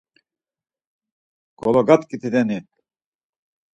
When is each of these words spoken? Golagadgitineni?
Golagadgitineni? 1.61 2.59